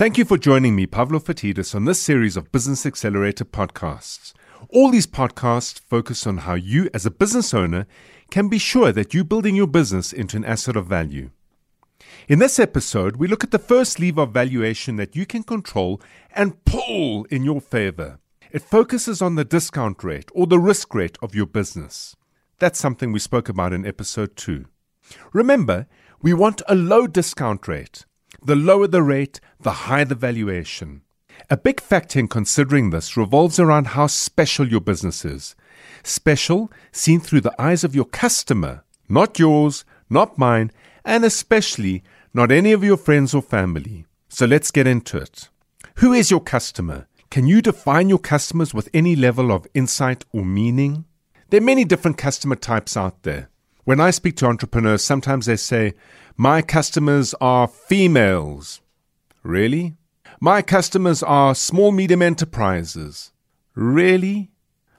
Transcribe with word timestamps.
Thank 0.00 0.16
you 0.16 0.24
for 0.24 0.38
joining 0.38 0.74
me, 0.74 0.86
Pavlo 0.86 1.18
Phitidis, 1.18 1.74
on 1.74 1.84
this 1.84 2.00
series 2.00 2.34
of 2.34 2.50
Business 2.50 2.86
Accelerator 2.86 3.44
podcasts. 3.44 4.32
All 4.70 4.90
these 4.90 5.06
podcasts 5.06 5.78
focus 5.78 6.26
on 6.26 6.38
how 6.38 6.54
you, 6.54 6.88
as 6.94 7.04
a 7.04 7.10
business 7.10 7.52
owner, 7.52 7.86
can 8.30 8.48
be 8.48 8.56
sure 8.56 8.92
that 8.92 9.12
you're 9.12 9.24
building 9.24 9.54
your 9.54 9.66
business 9.66 10.14
into 10.14 10.38
an 10.38 10.44
asset 10.46 10.74
of 10.74 10.86
value. 10.86 11.28
In 12.28 12.38
this 12.38 12.58
episode, 12.58 13.16
we 13.16 13.28
look 13.28 13.44
at 13.44 13.50
the 13.50 13.58
first 13.58 14.00
lever 14.00 14.22
of 14.22 14.32
valuation 14.32 14.96
that 14.96 15.14
you 15.14 15.26
can 15.26 15.42
control 15.42 16.00
and 16.34 16.64
pull 16.64 17.24
in 17.24 17.44
your 17.44 17.60
favor. 17.60 18.20
It 18.50 18.62
focuses 18.62 19.20
on 19.20 19.34
the 19.34 19.44
discount 19.44 20.02
rate 20.02 20.30
or 20.32 20.46
the 20.46 20.58
risk 20.58 20.94
rate 20.94 21.18
of 21.20 21.34
your 21.34 21.44
business. 21.44 22.16
That's 22.58 22.80
something 22.80 23.12
we 23.12 23.18
spoke 23.18 23.50
about 23.50 23.74
in 23.74 23.84
episode 23.84 24.34
2. 24.36 24.64
Remember, 25.34 25.86
we 26.22 26.32
want 26.32 26.62
a 26.68 26.74
low 26.74 27.06
discount 27.06 27.68
rate. 27.68 28.06
The 28.42 28.56
lower 28.56 28.86
the 28.86 29.02
rate, 29.02 29.40
the 29.60 29.70
higher 29.70 30.06
the 30.06 30.14
valuation. 30.14 31.02
A 31.50 31.56
big 31.56 31.80
factor 31.80 32.18
in 32.18 32.28
considering 32.28 32.90
this 32.90 33.16
revolves 33.16 33.58
around 33.58 33.88
how 33.88 34.06
special 34.06 34.66
your 34.66 34.80
business 34.80 35.24
is. 35.24 35.54
Special 36.02 36.70
seen 36.92 37.20
through 37.20 37.42
the 37.42 37.60
eyes 37.60 37.84
of 37.84 37.94
your 37.94 38.06
customer, 38.06 38.84
not 39.08 39.38
yours, 39.38 39.84
not 40.08 40.38
mine, 40.38 40.70
and 41.04 41.24
especially 41.24 42.02
not 42.32 42.50
any 42.50 42.72
of 42.72 42.84
your 42.84 42.96
friends 42.96 43.34
or 43.34 43.42
family. 43.42 44.06
So 44.28 44.46
let's 44.46 44.70
get 44.70 44.86
into 44.86 45.18
it. 45.18 45.48
Who 45.96 46.12
is 46.12 46.30
your 46.30 46.40
customer? 46.40 47.08
Can 47.30 47.46
you 47.46 47.60
define 47.60 48.08
your 48.08 48.18
customers 48.18 48.72
with 48.72 48.88
any 48.94 49.14
level 49.14 49.52
of 49.52 49.66
insight 49.74 50.24
or 50.32 50.44
meaning? 50.44 51.04
There 51.50 51.60
are 51.60 51.64
many 51.64 51.84
different 51.84 52.16
customer 52.16 52.56
types 52.56 52.96
out 52.96 53.22
there. 53.22 53.50
When 53.84 54.00
I 54.00 54.10
speak 54.10 54.36
to 54.36 54.46
entrepreneurs, 54.46 55.02
sometimes 55.02 55.46
they 55.46 55.56
say, 55.56 55.94
My 56.36 56.62
customers 56.62 57.34
are 57.40 57.66
females. 57.66 58.80
Really? 59.42 59.96
My 60.40 60.62
customers 60.62 61.22
are 61.22 61.54
small 61.54 61.92
medium 61.92 62.22
enterprises. 62.22 63.32
Really? 63.74 64.50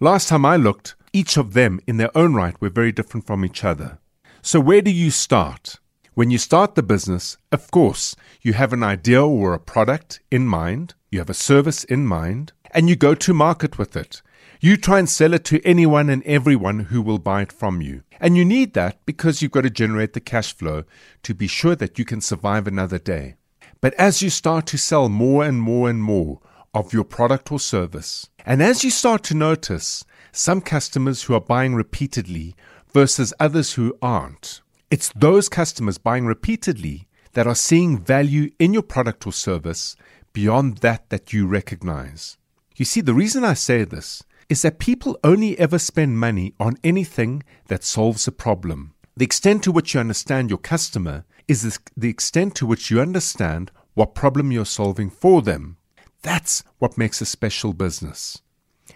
Last 0.00 0.28
time 0.28 0.44
I 0.44 0.56
looked, 0.56 0.96
each 1.12 1.36
of 1.36 1.54
them 1.54 1.80
in 1.86 1.96
their 1.96 2.16
own 2.16 2.34
right 2.34 2.60
were 2.60 2.68
very 2.68 2.92
different 2.92 3.26
from 3.26 3.44
each 3.44 3.64
other. 3.64 3.98
So, 4.42 4.58
where 4.60 4.82
do 4.82 4.90
you 4.90 5.10
start? 5.10 5.78
When 6.14 6.30
you 6.30 6.38
start 6.38 6.74
the 6.74 6.82
business, 6.82 7.38
of 7.50 7.70
course, 7.70 8.14
you 8.42 8.52
have 8.52 8.72
an 8.72 8.82
idea 8.82 9.24
or 9.24 9.54
a 9.54 9.58
product 9.58 10.20
in 10.30 10.46
mind, 10.46 10.94
you 11.10 11.18
have 11.20 11.30
a 11.30 11.34
service 11.34 11.84
in 11.84 12.06
mind, 12.06 12.52
and 12.72 12.88
you 12.88 12.96
go 12.96 13.14
to 13.14 13.34
market 13.34 13.78
with 13.78 13.96
it. 13.96 14.22
You 14.60 14.76
try 14.76 14.98
and 14.98 15.08
sell 15.08 15.34
it 15.34 15.44
to 15.46 15.64
anyone 15.64 16.08
and 16.08 16.22
everyone 16.24 16.80
who 16.80 17.02
will 17.02 17.18
buy 17.18 17.42
it 17.42 17.52
from 17.52 17.80
you. 17.80 18.02
And 18.24 18.38
you 18.38 18.44
need 18.46 18.72
that 18.72 19.04
because 19.04 19.42
you've 19.42 19.52
got 19.52 19.64
to 19.64 19.70
generate 19.70 20.14
the 20.14 20.20
cash 20.20 20.54
flow 20.54 20.84
to 21.24 21.34
be 21.34 21.46
sure 21.46 21.76
that 21.76 21.98
you 21.98 22.06
can 22.06 22.22
survive 22.22 22.66
another 22.66 22.98
day. 22.98 23.34
But 23.82 23.92
as 23.94 24.22
you 24.22 24.30
start 24.30 24.64
to 24.68 24.78
sell 24.78 25.10
more 25.10 25.44
and 25.44 25.60
more 25.60 25.90
and 25.90 26.02
more 26.02 26.40
of 26.72 26.94
your 26.94 27.04
product 27.04 27.52
or 27.52 27.60
service, 27.60 28.30
and 28.46 28.62
as 28.62 28.82
you 28.82 28.90
start 28.90 29.24
to 29.24 29.34
notice 29.34 30.06
some 30.32 30.62
customers 30.62 31.24
who 31.24 31.34
are 31.34 31.40
buying 31.40 31.74
repeatedly 31.74 32.56
versus 32.94 33.34
others 33.38 33.74
who 33.74 33.94
aren't, 34.00 34.62
it's 34.90 35.12
those 35.14 35.50
customers 35.50 35.98
buying 35.98 36.24
repeatedly 36.24 37.06
that 37.34 37.46
are 37.46 37.54
seeing 37.54 37.98
value 37.98 38.50
in 38.58 38.72
your 38.72 38.82
product 38.82 39.26
or 39.26 39.34
service 39.34 39.96
beyond 40.32 40.78
that 40.78 41.10
that 41.10 41.34
you 41.34 41.46
recognize. 41.46 42.38
You 42.74 42.86
see, 42.86 43.02
the 43.02 43.12
reason 43.12 43.44
I 43.44 43.52
say 43.52 43.84
this 43.84 44.22
is 44.48 44.62
that 44.62 44.78
people 44.78 45.18
only 45.24 45.58
ever 45.58 45.78
spend 45.78 46.18
money 46.18 46.54
on 46.58 46.76
anything 46.84 47.42
that 47.68 47.84
solves 47.84 48.26
a 48.26 48.32
problem. 48.32 48.94
The 49.16 49.24
extent 49.24 49.62
to 49.64 49.72
which 49.72 49.94
you 49.94 50.00
understand 50.00 50.50
your 50.50 50.58
customer 50.58 51.24
is 51.46 51.78
the 51.96 52.08
extent 52.08 52.54
to 52.56 52.66
which 52.66 52.90
you 52.90 53.00
understand 53.00 53.70
what 53.94 54.14
problem 54.14 54.50
you're 54.50 54.64
solving 54.64 55.10
for 55.10 55.40
them. 55.42 55.76
That's 56.22 56.64
what 56.78 56.98
makes 56.98 57.20
a 57.20 57.26
special 57.26 57.72
business. 57.74 58.40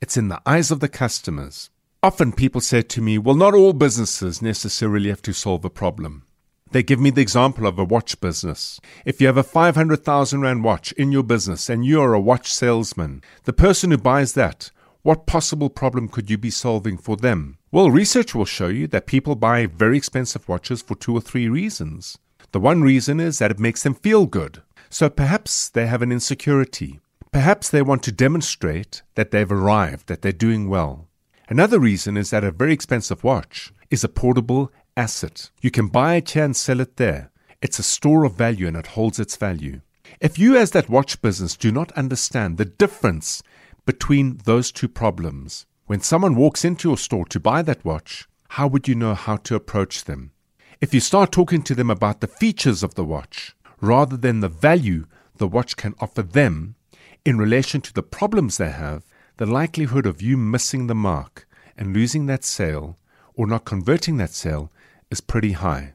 It's 0.00 0.16
in 0.16 0.28
the 0.28 0.42
eyes 0.44 0.70
of 0.70 0.80
the 0.80 0.88
customers. 0.88 1.70
Often 2.02 2.32
people 2.32 2.60
say 2.60 2.82
to 2.82 3.00
me, 3.00 3.16
well, 3.16 3.36
not 3.36 3.54
all 3.54 3.72
businesses 3.72 4.42
necessarily 4.42 5.08
have 5.08 5.22
to 5.22 5.32
solve 5.32 5.64
a 5.64 5.70
problem. 5.70 6.24
They 6.72 6.82
give 6.82 6.98
me 6.98 7.10
the 7.10 7.20
example 7.22 7.66
of 7.66 7.78
a 7.78 7.84
watch 7.84 8.20
business. 8.20 8.80
If 9.04 9.20
you 9.20 9.28
have 9.28 9.36
a 9.36 9.42
500,000 9.42 10.40
Rand 10.40 10.64
watch 10.64 10.92
in 10.92 11.12
your 11.12 11.22
business 11.22 11.70
and 11.70 11.84
you 11.84 12.00
are 12.00 12.14
a 12.14 12.20
watch 12.20 12.52
salesman, 12.52 13.22
the 13.44 13.52
person 13.52 13.90
who 13.90 13.98
buys 13.98 14.32
that 14.32 14.70
what 15.02 15.26
possible 15.26 15.68
problem 15.68 16.08
could 16.08 16.30
you 16.30 16.38
be 16.38 16.50
solving 16.50 16.96
for 16.96 17.16
them? 17.16 17.58
Well, 17.72 17.90
research 17.90 18.34
will 18.34 18.44
show 18.44 18.68
you 18.68 18.86
that 18.88 19.06
people 19.06 19.34
buy 19.34 19.66
very 19.66 19.96
expensive 19.96 20.48
watches 20.48 20.80
for 20.80 20.94
two 20.94 21.16
or 21.16 21.20
three 21.20 21.48
reasons. 21.48 22.18
The 22.52 22.60
one 22.60 22.82
reason 22.82 23.18
is 23.18 23.38
that 23.38 23.50
it 23.50 23.58
makes 23.58 23.82
them 23.82 23.94
feel 23.94 24.26
good. 24.26 24.62
So 24.90 25.10
perhaps 25.10 25.68
they 25.68 25.86
have 25.86 26.02
an 26.02 26.12
insecurity. 26.12 27.00
Perhaps 27.32 27.70
they 27.70 27.82
want 27.82 28.02
to 28.04 28.12
demonstrate 28.12 29.02
that 29.14 29.32
they've 29.32 29.50
arrived, 29.50 30.06
that 30.06 30.22
they're 30.22 30.32
doing 30.32 30.68
well. 30.68 31.08
Another 31.48 31.80
reason 31.80 32.16
is 32.16 32.30
that 32.30 32.44
a 32.44 32.52
very 32.52 32.72
expensive 32.72 33.24
watch 33.24 33.72
is 33.90 34.04
a 34.04 34.08
portable 34.08 34.70
asset. 34.96 35.50
You 35.60 35.70
can 35.70 35.88
buy 35.88 36.16
it 36.16 36.30
here 36.30 36.44
and 36.44 36.54
sell 36.54 36.78
it 36.78 36.96
there. 36.96 37.32
It's 37.60 37.78
a 37.78 37.82
store 37.82 38.24
of 38.24 38.34
value 38.34 38.68
and 38.68 38.76
it 38.76 38.88
holds 38.88 39.18
its 39.18 39.36
value. 39.36 39.80
If 40.20 40.38
you, 40.38 40.56
as 40.56 40.70
that 40.72 40.88
watch 40.88 41.20
business, 41.22 41.56
do 41.56 41.72
not 41.72 41.90
understand 41.92 42.56
the 42.56 42.64
difference 42.64 43.42
between 43.84 44.38
those 44.44 44.70
two 44.70 44.88
problems. 44.88 45.66
When 45.86 46.00
someone 46.00 46.36
walks 46.36 46.64
into 46.64 46.88
your 46.88 46.98
store 46.98 47.26
to 47.26 47.40
buy 47.40 47.62
that 47.62 47.84
watch, 47.84 48.28
how 48.50 48.66
would 48.68 48.86
you 48.86 48.94
know 48.94 49.14
how 49.14 49.36
to 49.38 49.54
approach 49.54 50.04
them? 50.04 50.32
If 50.80 50.92
you 50.92 51.00
start 51.00 51.32
talking 51.32 51.62
to 51.62 51.74
them 51.74 51.90
about 51.90 52.20
the 52.20 52.26
features 52.26 52.82
of 52.82 52.94
the 52.94 53.04
watch 53.04 53.54
rather 53.80 54.16
than 54.16 54.40
the 54.40 54.48
value 54.48 55.06
the 55.36 55.48
watch 55.48 55.76
can 55.76 55.94
offer 56.00 56.22
them 56.22 56.76
in 57.24 57.38
relation 57.38 57.80
to 57.80 57.92
the 57.92 58.02
problems 58.02 58.56
they 58.56 58.70
have, 58.70 59.04
the 59.36 59.46
likelihood 59.46 60.06
of 60.06 60.22
you 60.22 60.36
missing 60.36 60.86
the 60.86 60.94
mark 60.94 61.48
and 61.76 61.94
losing 61.94 62.26
that 62.26 62.44
sale 62.44 62.98
or 63.34 63.46
not 63.46 63.64
converting 63.64 64.16
that 64.18 64.30
sale 64.30 64.70
is 65.10 65.20
pretty 65.20 65.52
high. 65.52 65.94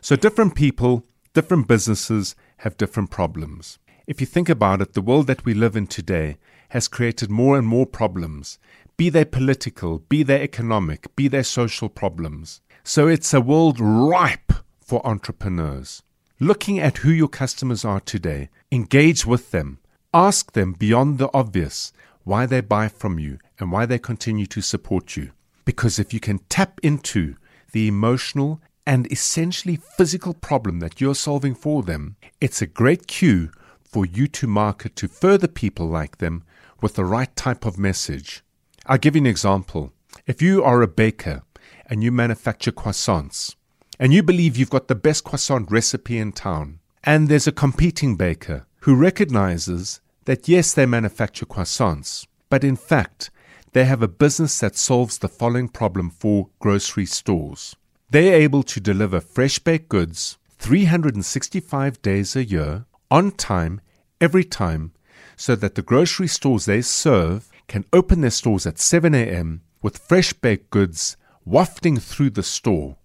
So, 0.00 0.16
different 0.16 0.54
people, 0.54 1.04
different 1.34 1.68
businesses 1.68 2.34
have 2.58 2.76
different 2.76 3.10
problems. 3.10 3.78
If 4.06 4.20
you 4.20 4.26
think 4.26 4.48
about 4.48 4.80
it, 4.80 4.94
the 4.94 5.02
world 5.02 5.26
that 5.26 5.44
we 5.44 5.54
live 5.54 5.76
in 5.76 5.86
today 5.86 6.38
has 6.70 6.88
created 6.88 7.30
more 7.30 7.58
and 7.58 7.66
more 7.66 7.86
problems, 7.86 8.58
be 8.96 9.08
they 9.08 9.24
political, 9.24 10.00
be 10.00 10.22
they 10.22 10.42
economic, 10.42 11.14
be 11.16 11.28
they 11.28 11.42
social 11.42 11.88
problems. 11.88 12.60
So 12.82 13.08
it's 13.08 13.34
a 13.34 13.40
world 13.40 13.78
ripe 13.80 14.52
for 14.80 15.06
entrepreneurs. 15.06 16.02
Looking 16.38 16.78
at 16.78 16.98
who 16.98 17.10
your 17.10 17.28
customers 17.28 17.84
are 17.84 18.00
today, 18.00 18.48
engage 18.72 19.26
with 19.26 19.50
them. 19.50 19.78
Ask 20.14 20.52
them 20.52 20.72
beyond 20.72 21.18
the 21.18 21.30
obvious 21.34 21.92
why 22.24 22.46
they 22.46 22.60
buy 22.60 22.88
from 22.88 23.18
you 23.18 23.38
and 23.58 23.70
why 23.70 23.86
they 23.86 23.98
continue 23.98 24.46
to 24.46 24.60
support 24.60 25.16
you. 25.16 25.32
Because 25.64 25.98
if 25.98 26.12
you 26.14 26.20
can 26.20 26.38
tap 26.48 26.80
into 26.82 27.36
the 27.72 27.86
emotional 27.86 28.60
and 28.86 29.10
essentially 29.12 29.76
physical 29.76 30.34
problem 30.34 30.80
that 30.80 31.00
you're 31.00 31.14
solving 31.14 31.54
for 31.54 31.82
them, 31.82 32.16
it's 32.40 32.62
a 32.62 32.66
great 32.66 33.06
cue 33.06 33.50
for 33.90 34.06
you 34.06 34.26
to 34.28 34.46
market 34.46 34.94
to 34.96 35.08
further 35.08 35.48
people 35.48 35.86
like 35.86 36.18
them 36.18 36.44
with 36.80 36.94
the 36.94 37.04
right 37.04 37.34
type 37.36 37.66
of 37.66 37.78
message. 37.78 38.42
I'll 38.86 38.98
give 38.98 39.16
you 39.16 39.22
an 39.22 39.26
example. 39.26 39.92
If 40.26 40.40
you 40.40 40.62
are 40.62 40.82
a 40.82 40.88
baker 40.88 41.42
and 41.86 42.02
you 42.02 42.12
manufacture 42.12 42.72
croissants, 42.72 43.56
and 43.98 44.14
you 44.14 44.22
believe 44.22 44.56
you've 44.56 44.70
got 44.70 44.88
the 44.88 44.94
best 44.94 45.24
croissant 45.24 45.70
recipe 45.70 46.18
in 46.18 46.32
town, 46.32 46.78
and 47.04 47.28
there's 47.28 47.46
a 47.46 47.52
competing 47.52 48.16
baker 48.16 48.66
who 48.80 48.94
recognizes 48.94 50.00
that 50.24 50.48
yes, 50.48 50.72
they 50.72 50.86
manufacture 50.86 51.46
croissants, 51.46 52.26
but 52.48 52.64
in 52.64 52.76
fact, 52.76 53.30
they 53.72 53.84
have 53.84 54.02
a 54.02 54.08
business 54.08 54.58
that 54.60 54.76
solves 54.76 55.18
the 55.18 55.28
following 55.28 55.68
problem 55.68 56.10
for 56.10 56.48
grocery 56.58 57.06
stores. 57.06 57.76
They're 58.10 58.34
able 58.34 58.62
to 58.64 58.80
deliver 58.80 59.20
fresh 59.20 59.58
baked 59.58 59.88
goods 59.88 60.38
365 60.58 62.02
days 62.02 62.36
a 62.36 62.44
year 62.44 62.84
on 63.10 63.32
time, 63.32 63.80
every 64.20 64.44
time, 64.44 64.92
so 65.36 65.54
that 65.56 65.74
the 65.74 65.82
grocery 65.82 66.28
stores 66.28 66.64
they 66.64 66.82
serve 66.82 67.48
can 67.68 67.84
open 67.92 68.20
their 68.20 68.30
stores 68.30 68.66
at 68.66 68.78
7 68.78 69.14
a.m. 69.14 69.62
with 69.82 69.98
fresh 69.98 70.32
baked 70.32 70.70
goods 70.70 71.16
wafting 71.44 71.98
through 71.98 72.30
the 72.30 72.42
store. 72.42 72.96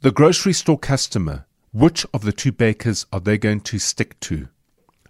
The 0.00 0.10
grocery 0.10 0.52
store 0.52 0.78
customer, 0.78 1.46
which 1.72 2.06
of 2.14 2.22
the 2.22 2.32
two 2.32 2.52
bakers 2.52 3.06
are 3.12 3.20
they 3.20 3.38
going 3.38 3.60
to 3.60 3.78
stick 3.78 4.18
to? 4.20 4.48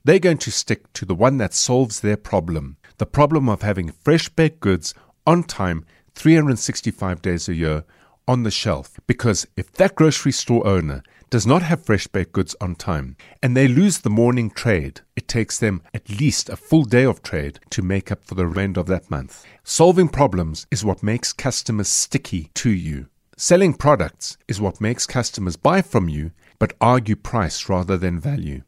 They're 0.04 0.19
going 0.19 0.38
to 0.38 0.50
stick 0.50 0.92
to 0.94 1.04
the 1.04 1.14
one 1.14 1.36
that 1.38 1.54
solves 1.54 2.00
their 2.00 2.16
problem 2.16 2.78
the 2.98 3.06
problem 3.06 3.48
of 3.48 3.62
having 3.62 3.92
fresh 3.92 4.28
baked 4.28 4.60
goods 4.60 4.92
on 5.26 5.44
time 5.44 5.84
365 6.14 7.22
days 7.22 7.48
a 7.48 7.54
year 7.54 7.84
on 8.28 8.44
the 8.44 8.50
shelf. 8.50 9.00
Because 9.06 9.46
if 9.56 9.72
that 9.72 9.96
grocery 9.96 10.30
store 10.30 10.64
owner 10.66 11.02
does 11.30 11.46
not 11.46 11.62
have 11.62 11.84
fresh 11.84 12.06
baked 12.06 12.32
goods 12.32 12.54
on 12.60 12.75
time 12.75 13.16
and 13.42 13.56
they 13.56 13.66
lose 13.66 13.98
the 13.98 14.10
morning 14.10 14.50
trade, 14.50 15.00
it 15.16 15.26
takes 15.26 15.58
them 15.58 15.82
at 15.92 16.20
least 16.20 16.48
a 16.48 16.56
full 16.56 16.84
day 16.84 17.04
of 17.04 17.22
trade 17.22 17.58
to 17.70 17.82
make 17.82 18.12
up 18.12 18.25
for 18.25 18.34
the 18.34 18.46
remainder 18.46 18.80
of 18.80 18.86
that 18.86 19.10
month. 19.10 19.44
Solving 19.64 20.08
problems 20.08 20.66
is 20.70 20.84
what 20.84 21.02
makes 21.02 21.32
customers 21.32 21.88
sticky 21.88 22.50
to 22.54 22.70
you. 22.70 23.08
Selling 23.36 23.75
products 23.75 24.36
is 24.46 24.60
what 24.60 24.80
makes 24.80 25.06
customers 25.06 25.56
buy 25.56 25.82
from 25.82 26.08
you 26.08 26.30
but 26.58 26.75
argue 26.80 27.16
price 27.16 27.69
rather 27.69 27.96
than 27.96 28.20
value. 28.20 28.62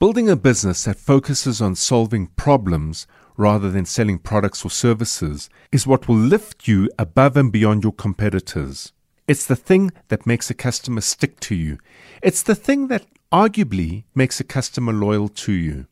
Building 0.00 0.28
a 0.28 0.36
business 0.36 0.84
that 0.84 0.96
focuses 0.96 1.62
on 1.62 1.76
solving 1.76 2.26
problems 2.26 3.06
rather 3.36 3.70
than 3.70 3.84
selling 3.84 4.18
products 4.18 4.64
or 4.64 4.70
services 4.70 5.48
is 5.72 5.86
what 5.86 6.08
will 6.08 6.16
lift 6.16 6.68
you 6.68 6.88
above 6.98 7.36
and 7.36 7.50
beyond 7.50 7.82
your 7.82 7.92
competitors. 7.92 8.92
It's 9.26 9.46
the 9.46 9.56
thing 9.56 9.90
that 10.08 10.26
makes 10.26 10.50
a 10.50 10.54
customer 10.54 11.00
stick 11.00 11.40
to 11.40 11.54
you. 11.54 11.78
It's 12.22 12.42
the 12.42 12.54
thing 12.54 12.88
that 12.88 13.06
arguably 13.32 14.04
makes 14.14 14.38
a 14.38 14.44
customer 14.44 14.92
loyal 14.92 15.28
to 15.28 15.52
you. 15.52 15.86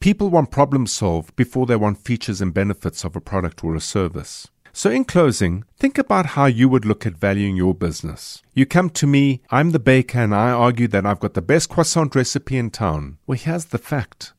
People 0.00 0.30
want 0.30 0.50
problems 0.50 0.90
solved 0.90 1.36
before 1.36 1.66
they 1.66 1.76
want 1.76 1.98
features 1.98 2.40
and 2.40 2.52
benefits 2.52 3.04
of 3.04 3.14
a 3.14 3.20
product 3.20 3.62
or 3.62 3.76
a 3.76 3.80
service. 3.80 4.48
So, 4.72 4.90
in 4.90 5.04
closing, 5.04 5.64
think 5.78 5.98
about 5.98 6.26
how 6.34 6.46
you 6.46 6.66
would 6.68 6.86
look 6.86 7.04
at 7.06 7.18
valuing 7.18 7.56
your 7.56 7.74
business. 7.74 8.42
You 8.54 8.64
come 8.64 8.88
to 8.90 9.06
me, 9.06 9.42
I'm 9.50 9.70
the 9.70 9.78
baker, 9.78 10.18
and 10.18 10.34
I 10.34 10.50
argue 10.50 10.88
that 10.88 11.04
I've 11.04 11.20
got 11.20 11.34
the 11.34 11.42
best 11.42 11.68
croissant 11.68 12.14
recipe 12.14 12.56
in 12.56 12.70
town. 12.70 13.18
Well, 13.26 13.38
here's 13.38 13.66
the 13.66 13.78
fact 13.78 14.32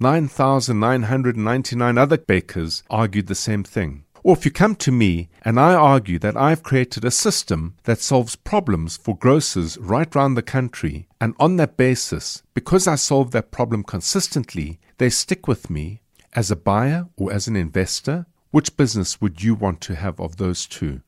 9,999 0.00 1.98
other 1.98 2.18
bakers 2.18 2.82
argued 2.90 3.26
the 3.26 3.34
same 3.34 3.62
thing. 3.62 4.04
Or 4.22 4.34
if 4.34 4.44
you 4.46 4.50
come 4.50 4.74
to 4.76 4.90
me 4.90 5.28
and 5.42 5.60
I 5.60 5.74
argue 5.74 6.18
that 6.20 6.36
I've 6.36 6.62
created 6.62 7.04
a 7.04 7.10
system 7.10 7.76
that 7.84 8.00
solves 8.00 8.36
problems 8.36 8.96
for 8.96 9.16
grocers 9.16 9.76
right 9.76 10.12
round 10.14 10.36
the 10.36 10.42
country, 10.42 11.08
and 11.20 11.34
on 11.38 11.56
that 11.56 11.76
basis, 11.76 12.42
because 12.54 12.86
I 12.86 12.94
solve 12.94 13.32
that 13.32 13.50
problem 13.50 13.82
consistently, 13.82 14.80
they 14.96 15.10
stick 15.10 15.46
with 15.46 15.68
me 15.68 16.00
as 16.32 16.50
a 16.50 16.56
buyer 16.56 17.06
or 17.16 17.32
as 17.32 17.46
an 17.48 17.56
investor, 17.56 18.26
which 18.50 18.76
business 18.78 19.20
would 19.20 19.42
you 19.42 19.54
want 19.54 19.82
to 19.82 19.94
have 19.94 20.18
of 20.18 20.38
those 20.38 20.66
two? 20.66 21.02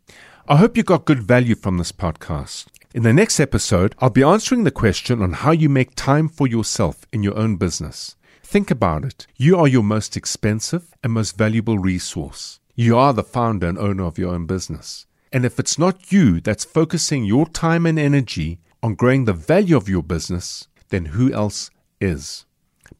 I 0.46 0.56
hope 0.56 0.76
you 0.76 0.82
got 0.82 1.06
good 1.06 1.22
value 1.22 1.54
from 1.54 1.78
this 1.78 1.92
podcast. 1.92 2.66
In 2.94 3.02
the 3.02 3.12
next 3.12 3.40
episode, 3.40 3.94
I'll 3.98 4.10
be 4.10 4.22
answering 4.22 4.64
the 4.64 4.70
question 4.70 5.22
on 5.22 5.32
how 5.32 5.52
you 5.52 5.68
make 5.68 5.94
time 5.94 6.28
for 6.28 6.46
yourself 6.46 7.06
in 7.12 7.22
your 7.22 7.36
own 7.36 7.56
business. 7.56 8.14
Think 8.48 8.70
about 8.70 9.04
it. 9.04 9.26
You 9.36 9.58
are 9.58 9.66
your 9.66 9.82
most 9.82 10.16
expensive 10.16 10.94
and 11.02 11.12
most 11.12 11.36
valuable 11.36 11.80
resource. 11.80 12.60
You 12.76 12.96
are 12.96 13.12
the 13.12 13.24
founder 13.24 13.66
and 13.66 13.76
owner 13.76 14.04
of 14.04 14.18
your 14.18 14.32
own 14.32 14.46
business. 14.46 15.04
And 15.32 15.44
if 15.44 15.58
it's 15.58 15.80
not 15.80 16.12
you 16.12 16.40
that's 16.40 16.64
focusing 16.64 17.24
your 17.24 17.46
time 17.48 17.86
and 17.86 17.98
energy 17.98 18.60
on 18.84 18.94
growing 18.94 19.24
the 19.24 19.32
value 19.32 19.76
of 19.76 19.88
your 19.88 20.04
business, 20.04 20.68
then 20.90 21.06
who 21.06 21.32
else 21.32 21.70
is? 22.00 22.46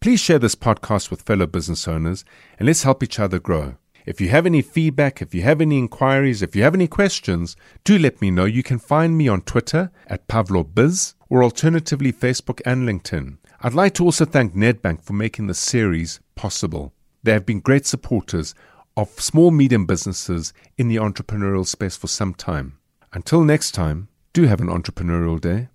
Please 0.01 0.19
share 0.19 0.41
this 0.41 0.57
podcast 0.57 1.13
with 1.13 1.23
fellow 1.23 1.47
business 1.47 1.87
owners 1.87 2.25
and 2.59 2.67
let's 2.67 2.83
help 2.83 3.05
each 3.05 3.21
other 3.21 3.39
grow. 3.39 3.77
If 4.05 4.21
you 4.21 4.29
have 4.31 4.47
any 4.47 4.63
feedback, 4.63 5.23
if 5.23 5.33
you 5.33 5.43
have 5.43 5.61
any 5.61 5.79
inquiries, 5.79 6.43
if 6.43 6.57
you 6.57 6.65
have 6.65 6.75
any 6.75 6.89
questions, 6.89 7.57
do 7.85 7.97
let 7.97 8.21
me 8.21 8.33
know. 8.33 8.47
You 8.47 8.65
can 8.65 8.81
find 8.81 9.17
me 9.17 9.29
on 9.29 9.43
Twitter 9.43 9.93
at 10.09 10.27
PavloBiz 10.27 11.15
or 11.29 11.45
alternatively 11.45 12.13
Facebook 12.13 12.61
and 12.67 12.89
LinkedIn. 12.89 13.39
I'd 13.61 13.75
like 13.75 13.95
to 13.95 14.05
also 14.05 14.25
thank 14.25 14.55
Nedbank 14.55 15.03
for 15.03 15.15
making 15.15 15.47
this 15.47 15.59
series 15.59 16.21
possible. 16.35 16.93
They 17.23 17.33
have 17.33 17.47
been 17.47 17.61
great 17.61 17.87
supporters 17.87 18.55
of 18.97 19.09
small 19.21 19.51
medium 19.51 19.87
businesses 19.87 20.53
in 20.77 20.89
the 20.89 20.97
entrepreneurial 20.97 21.67
space 21.67 21.97
for 21.97 22.07
some 22.07 22.35
time. 22.35 22.79
Until 23.13 23.43
next 23.45 23.73
time, 23.73 24.09
do 24.33 24.43
have 24.45 24.61
an 24.61 24.69
entrepreneurial 24.69 25.41
day. 25.41 25.69